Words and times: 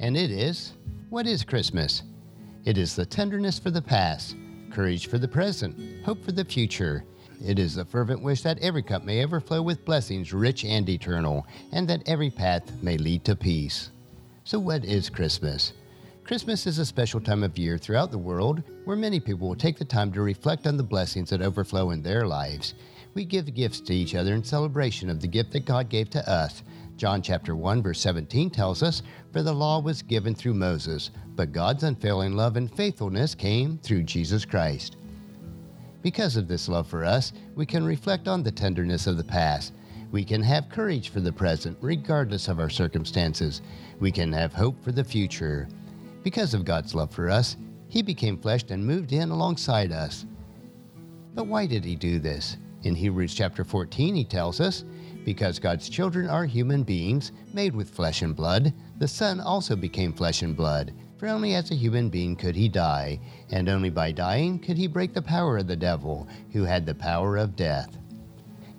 and 0.00 0.16
it 0.16 0.30
is 0.30 0.72
What 1.10 1.26
is 1.26 1.44
Christmas? 1.44 2.02
It 2.64 2.78
is 2.78 2.96
the 2.96 3.06
tenderness 3.06 3.58
for 3.58 3.70
the 3.70 3.82
past, 3.82 4.36
courage 4.70 5.08
for 5.08 5.18
the 5.18 5.28
present, 5.28 6.04
hope 6.04 6.24
for 6.24 6.32
the 6.32 6.44
future. 6.44 7.04
It 7.44 7.58
is 7.58 7.74
the 7.74 7.84
fervent 7.84 8.22
wish 8.22 8.42
that 8.42 8.58
every 8.60 8.82
cup 8.82 9.04
may 9.04 9.24
overflow 9.24 9.62
with 9.62 9.84
blessings 9.84 10.32
rich 10.32 10.64
and 10.64 10.88
eternal, 10.88 11.46
and 11.72 11.88
that 11.88 12.02
every 12.06 12.30
path 12.30 12.82
may 12.82 12.96
lead 12.96 13.24
to 13.24 13.36
peace. 13.36 13.90
So, 14.44 14.58
what 14.58 14.84
is 14.84 15.10
Christmas? 15.10 15.72
Christmas 16.24 16.66
is 16.66 16.78
a 16.78 16.86
special 16.86 17.20
time 17.20 17.42
of 17.42 17.58
year 17.58 17.76
throughout 17.76 18.10
the 18.10 18.18
world 18.18 18.62
where 18.84 18.96
many 18.96 19.20
people 19.20 19.48
will 19.48 19.56
take 19.56 19.78
the 19.78 19.84
time 19.84 20.12
to 20.12 20.22
reflect 20.22 20.66
on 20.66 20.76
the 20.76 20.82
blessings 20.82 21.30
that 21.30 21.42
overflow 21.42 21.90
in 21.90 22.02
their 22.02 22.26
lives. 22.26 22.74
We 23.12 23.24
give 23.24 23.52
gifts 23.54 23.80
to 23.80 23.94
each 23.94 24.14
other 24.14 24.34
in 24.34 24.44
celebration 24.44 25.10
of 25.10 25.20
the 25.20 25.26
gift 25.26 25.52
that 25.52 25.66
God 25.66 25.88
gave 25.88 26.10
to 26.10 26.30
us. 26.30 26.62
John 26.96 27.22
chapter 27.22 27.56
1 27.56 27.82
verse 27.82 28.00
17 28.00 28.50
tells 28.50 28.82
us, 28.82 29.02
"For 29.32 29.42
the 29.42 29.54
law 29.54 29.80
was 29.80 30.02
given 30.02 30.34
through 30.34 30.54
Moses, 30.54 31.10
but 31.34 31.52
God's 31.52 31.82
unfailing 31.82 32.36
love 32.36 32.56
and 32.56 32.70
faithfulness 32.70 33.34
came 33.34 33.78
through 33.78 34.04
Jesus 34.04 34.44
Christ." 34.44 34.96
Because 36.02 36.36
of 36.36 36.46
this 36.46 36.68
love 36.68 36.86
for 36.86 37.04
us, 37.04 37.32
we 37.54 37.66
can 37.66 37.84
reflect 37.84 38.28
on 38.28 38.42
the 38.42 38.52
tenderness 38.52 39.06
of 39.06 39.16
the 39.16 39.24
past. 39.24 39.72
We 40.12 40.24
can 40.24 40.42
have 40.42 40.68
courage 40.68 41.08
for 41.08 41.20
the 41.20 41.32
present, 41.32 41.78
regardless 41.80 42.48
of 42.48 42.58
our 42.58 42.70
circumstances. 42.70 43.60
We 43.98 44.10
can 44.10 44.32
have 44.32 44.54
hope 44.54 44.82
for 44.82 44.92
the 44.92 45.04
future. 45.04 45.68
Because 46.22 46.54
of 46.54 46.64
God's 46.64 46.94
love 46.94 47.10
for 47.10 47.28
us, 47.28 47.56
He 47.88 48.02
became 48.02 48.38
flesh 48.38 48.64
and 48.70 48.86
moved 48.86 49.12
in 49.12 49.30
alongside 49.30 49.92
us. 49.92 50.26
But 51.34 51.46
why 51.46 51.66
did 51.66 51.84
He 51.84 51.96
do 51.96 52.18
this? 52.18 52.56
In 52.82 52.94
Hebrews 52.94 53.34
chapter 53.34 53.62
14, 53.62 54.14
He 54.14 54.24
tells 54.24 54.58
us, 54.58 54.84
Because 55.24 55.58
God's 55.58 55.90
children 55.90 56.30
are 56.30 56.46
human 56.46 56.82
beings 56.82 57.32
made 57.52 57.74
with 57.74 57.90
flesh 57.90 58.22
and 58.22 58.34
blood, 58.34 58.72
the 58.98 59.08
Son 59.08 59.38
also 59.38 59.76
became 59.76 60.14
flesh 60.14 60.40
and 60.40 60.56
blood. 60.56 60.94
For 61.18 61.28
only 61.28 61.54
as 61.54 61.70
a 61.70 61.74
human 61.74 62.08
being 62.08 62.36
could 62.36 62.56
he 62.56 62.70
die, 62.70 63.20
and 63.50 63.68
only 63.68 63.90
by 63.90 64.12
dying 64.12 64.58
could 64.58 64.78
he 64.78 64.86
break 64.86 65.12
the 65.12 65.20
power 65.20 65.58
of 65.58 65.66
the 65.66 65.76
devil, 65.76 66.26
who 66.52 66.64
had 66.64 66.86
the 66.86 66.94
power 66.94 67.36
of 67.36 67.54
death. 67.54 67.98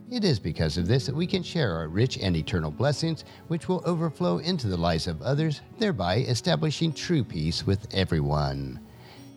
It 0.10 0.26
is 0.26 0.40
because 0.40 0.80
of 0.80 0.88
this 0.88 1.06
that 1.06 1.16
we 1.16 1.28
can 1.28 1.44
share 1.44 1.76
our 1.76 1.88
rich 1.88 2.18
and 2.18 2.36
eternal 2.36 2.72
blessings, 2.72 3.24
which 3.50 3.70
will 3.70 3.84
overflow 3.86 4.40
into 4.40 4.68
the 4.68 4.78
lives 4.78 5.06
of 5.06 5.22
others, 5.22 5.62
thereby 5.78 6.18
establishing 6.22 6.92
true 6.92 7.24
peace 7.24 7.68
with 7.68 7.88
everyone. 7.94 8.80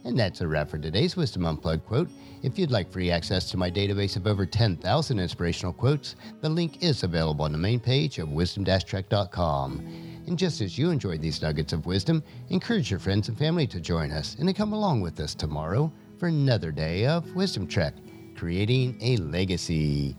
And 0.04 0.18
that's 0.18 0.42
a 0.42 0.46
wrap 0.46 0.68
for 0.68 0.76
today's 0.78 1.16
Wisdom 1.16 1.46
Unplugged 1.46 1.86
quote. 1.86 2.10
If 2.42 2.58
you'd 2.58 2.70
like 2.70 2.92
free 2.92 3.10
access 3.10 3.50
to 3.50 3.56
my 3.56 3.70
database 3.70 4.16
of 4.16 4.26
over 4.26 4.44
10,000 4.44 5.18
inspirational 5.18 5.72
quotes, 5.72 6.14
the 6.42 6.48
link 6.48 6.82
is 6.82 7.04
available 7.04 7.46
on 7.46 7.52
the 7.52 7.58
main 7.58 7.80
page 7.80 8.18
of 8.18 8.28
wisdom-trek.com. 8.30 9.78
And 10.26 10.38
just 10.38 10.60
as 10.60 10.76
you 10.76 10.90
enjoyed 10.90 11.22
these 11.22 11.40
nuggets 11.40 11.72
of 11.72 11.86
wisdom, 11.86 12.22
encourage 12.50 12.90
your 12.90 13.00
friends 13.00 13.30
and 13.30 13.38
family 13.38 13.66
to 13.66 13.80
join 13.80 14.10
us 14.10 14.36
and 14.38 14.46
to 14.46 14.52
come 14.52 14.74
along 14.74 15.00
with 15.00 15.18
us 15.20 15.34
tomorrow 15.34 15.90
for 16.18 16.26
another 16.26 16.70
day 16.70 17.06
of 17.06 17.34
Wisdom 17.34 17.66
Trek, 17.66 17.94
creating 18.36 18.98
a 19.00 19.16
legacy. 19.16 20.16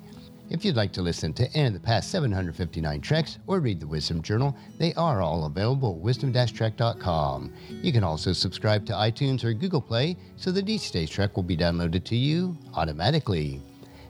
If 0.48 0.64
you'd 0.64 0.76
like 0.76 0.92
to 0.94 1.02
listen 1.02 1.34
to 1.34 1.52
any 1.54 1.68
of 1.68 1.74
the 1.74 1.80
past 1.80 2.12
759 2.12 3.02
treks 3.02 3.40
or 3.48 3.60
read 3.60 3.80
the 3.80 3.88
Wisdom 3.88 4.22
Journal, 4.22 4.56
they 4.78 4.94
are 4.94 5.22
all 5.22 5.46
available 5.46 5.94
at 5.96 6.02
wisdom-trek.com. 6.02 7.52
You 7.70 7.92
can 7.92 8.04
also 8.04 8.32
subscribe 8.32 8.86
to 8.86 8.94
iTunes 8.94 9.44
or 9.44 9.54
Google 9.54 9.82
Play 9.82 10.16
so 10.36 10.52
that 10.52 10.70
each 10.70 10.92
day's 10.92 11.10
trek 11.10 11.36
will 11.36 11.44
be 11.44 11.58
downloaded 11.58 12.04
to 12.06 12.16
you 12.16 12.56
automatically. 12.76 13.60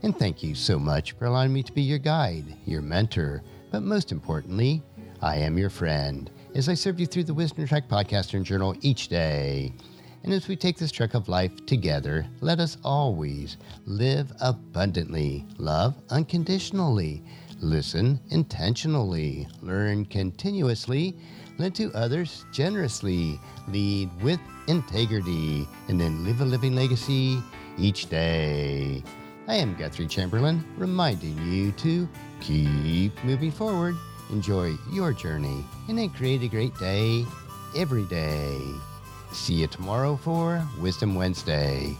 And 0.03 0.17
thank 0.19 0.43
you 0.43 0.55
so 0.55 0.77
much 0.77 1.13
for 1.13 1.25
allowing 1.25 1.53
me 1.53 1.63
to 1.63 1.71
be 1.71 1.81
your 1.81 1.99
guide, 1.99 2.57
your 2.65 2.81
mentor, 2.81 3.41
but 3.71 3.83
most 3.83 4.11
importantly, 4.11 4.83
I 5.21 5.37
am 5.37 5.57
your 5.57 5.69
friend 5.69 6.29
as 6.53 6.67
I 6.67 6.73
serve 6.73 6.99
you 6.99 7.05
through 7.05 7.23
the 7.23 7.33
Wisdom 7.33 7.65
Trek 7.65 7.87
podcast 7.87 8.33
and 8.33 8.45
journal 8.45 8.75
each 8.81 9.07
day. 9.07 9.73
And 10.25 10.33
as 10.33 10.47
we 10.47 10.55
take 10.55 10.75
this 10.75 10.91
trek 10.91 11.13
of 11.13 11.29
life 11.29 11.67
together, 11.67 12.25
let 12.41 12.59
us 12.59 12.77
always 12.83 13.57
live 13.85 14.33
abundantly, 14.41 15.45
love 15.59 15.93
unconditionally, 16.09 17.21
listen 17.59 18.19
intentionally, 18.31 19.47
learn 19.61 20.03
continuously, 20.05 21.15
lend 21.59 21.75
to 21.75 21.93
others 21.93 22.43
generously, 22.51 23.39
lead 23.67 24.09
with 24.23 24.39
integrity, 24.67 25.67
and 25.89 26.01
then 26.01 26.25
live 26.25 26.41
a 26.41 26.45
living 26.45 26.73
legacy 26.73 27.39
each 27.77 28.09
day. 28.09 29.03
I 29.47 29.53
am 29.57 29.75
Guthrie 29.75 30.07
Chamberlain, 30.07 30.65
reminding 30.75 31.37
you 31.51 31.71
to 31.73 32.09
keep 32.41 33.23
moving 33.23 33.51
forward, 33.51 33.95
enjoy 34.31 34.73
your 34.91 35.13
journey, 35.13 35.63
and 35.87 35.99
then 35.99 36.09
create 36.09 36.41
a 36.41 36.47
great 36.47 36.75
day 36.79 37.27
every 37.75 38.05
day. 38.05 38.59
See 39.35 39.55
you 39.55 39.67
tomorrow 39.67 40.15
for 40.15 40.65
Wisdom 40.79 41.13
Wednesday. 41.13 41.95